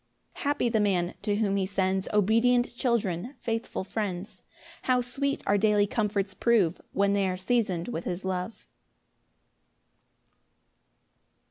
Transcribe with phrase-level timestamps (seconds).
[0.33, 4.41] 4 Happy the man to whom he sends Obedient children, faithful friends:
[4.85, 8.65] How sweet our daily comforts prove When they are season'd with his love!